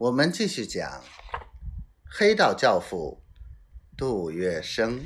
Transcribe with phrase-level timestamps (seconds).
[0.00, 1.04] 我们继续讲
[2.06, 3.22] 黑道教父
[3.98, 5.00] 杜月笙。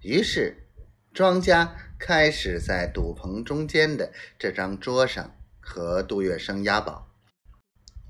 [0.00, 0.66] 于是，
[1.12, 7.08] 庄家开始在赌棚中间的这张桌上和杜月笙押宝，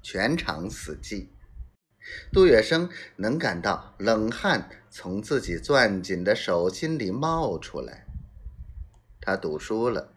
[0.03, 1.29] 全场死寂。
[2.33, 8.07] 杜月笙能感到冷汗从自己攥紧的手心里冒出来。
[9.21, 10.15] 他赌输了，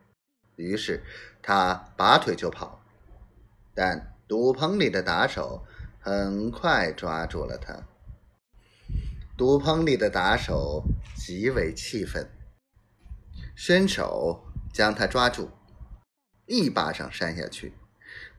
[0.55, 1.03] 于是
[1.41, 2.81] 他拔腿就跑。
[3.77, 5.63] 但赌棚里的打手
[5.99, 7.83] 很快抓住了他。
[9.37, 10.83] 赌棚里的打手
[11.15, 12.27] 极为气愤，
[13.55, 14.43] 伸手
[14.73, 15.51] 将他抓住，
[16.47, 17.75] 一巴掌扇下去。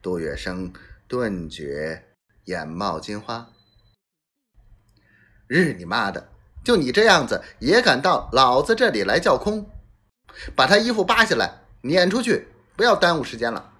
[0.02, 0.74] 杜月笙
[1.06, 2.02] 顿觉
[2.46, 3.48] 眼冒金花。
[5.46, 6.30] 日你妈的！
[6.64, 9.70] 就你这样子也敢到老子这里来叫空？
[10.56, 12.48] 把他衣服扒下来，撵出去！
[12.76, 13.74] 不要耽误时间了。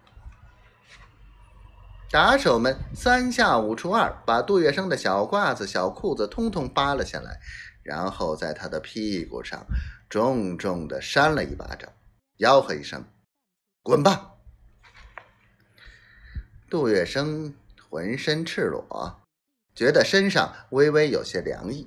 [2.10, 7.38] 打手们三下五除二，把杜月笙的小褂子、小裤子通通扒了下来，
[7.82, 9.66] 然后在他的屁股上
[10.09, 11.92] 重重的扇了一巴掌，
[12.38, 13.04] 吆喝一声
[13.84, 14.37] ：“滚吧！”
[16.70, 17.52] 杜月笙
[17.90, 19.20] 浑身赤裸，
[19.74, 21.87] 觉得身上微微有些凉意。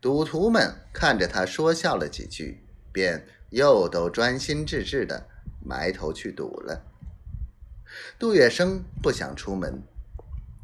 [0.00, 5.26] 赌徒们看着他说笑了几句，便又都专心致志的
[5.62, 6.82] 埋头去赌了。
[8.18, 9.82] 杜月笙不想出门，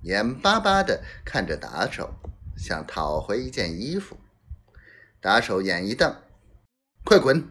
[0.03, 2.15] 眼巴巴的看着打手，
[2.57, 4.19] 想讨回一件衣服。
[5.21, 6.15] 打手眼一瞪
[7.05, 7.49] ：“快滚！”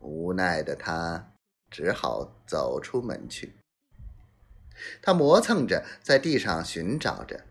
[0.00, 1.32] 无奈的他
[1.70, 3.54] 只好走出门去。
[5.00, 7.44] 他磨蹭着在地上寻找着，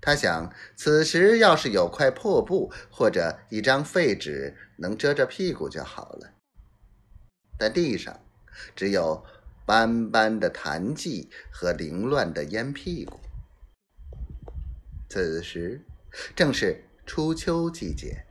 [0.00, 6.34] 他想，此时要是有块破布或者一张废纸能遮着屁股就好了。
[7.56, 8.20] 但地上
[8.76, 9.24] 只有……
[9.68, 13.20] 斑斑的痰迹和凌乱的烟屁股。
[15.10, 15.84] 此时
[16.34, 18.24] 正是初秋季节，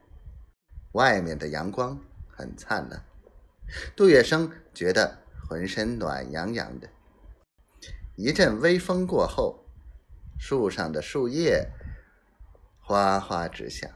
[0.94, 3.06] 外面的阳光很灿烂。
[3.96, 6.90] 杜月笙觉得浑身暖洋洋的。
[8.16, 9.64] 一阵微风过后，
[10.40, 11.70] 树上的树叶
[12.80, 13.88] 哗哗直响。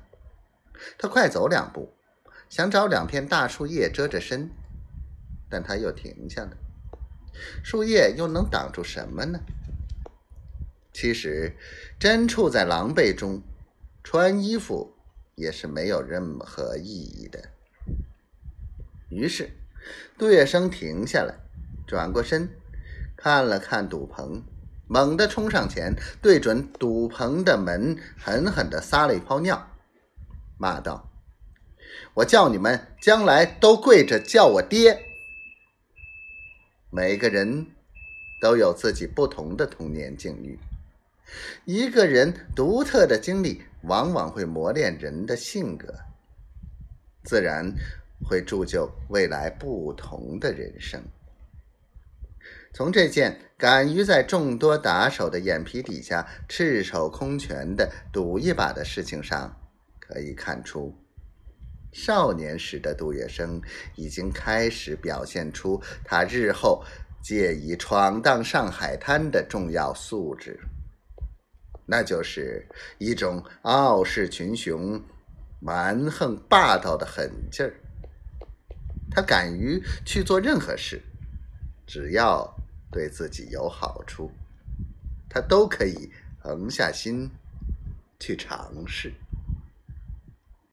[0.99, 1.91] 他快走两步，
[2.49, 4.51] 想找两片大树叶遮着身，
[5.49, 6.55] 但他又停下了。
[7.63, 9.39] 树叶又能挡住什么呢？
[10.93, 11.55] 其实，
[11.97, 13.41] 真处在狼狈中，
[14.03, 14.93] 穿衣服
[15.35, 17.49] 也是没有任何意义的。
[19.09, 19.51] 于是，
[20.17, 21.33] 杜月笙停下来，
[21.87, 22.49] 转过身，
[23.15, 24.43] 看了看赌棚，
[24.87, 29.71] 猛地冲上前，对准赌棚的门狠狠地撒了一泡尿，
[30.57, 31.09] 骂道
[32.15, 35.05] ：“我叫你们将来都跪着叫我爹！”
[36.93, 37.67] 每个人
[38.41, 40.59] 都有自己不同的童年境遇，
[41.63, 45.95] 一个人独特的经历往往会磨练人的性格，
[47.23, 47.73] 自然
[48.27, 51.01] 会铸就未来不同的人生。
[52.73, 59.57] 从这件敢于在众多打手的眼皮底下赤手空拳的赌一把的事情上，
[59.97, 61.00] 可以看出。
[61.91, 63.61] 少年时的杜月笙
[63.95, 66.83] 已经开始表现出他日后
[67.21, 70.59] 借以闯荡上海滩的重要素质，
[71.85, 72.65] 那就是
[72.97, 75.01] 一种傲视群雄、
[75.59, 77.73] 蛮横霸道的狠劲儿。
[79.11, 81.01] 他敢于去做任何事，
[81.85, 82.49] 只要
[82.89, 84.31] 对自己有好处，
[85.29, 86.09] 他都可以
[86.39, 87.29] 横下心
[88.19, 89.13] 去尝试。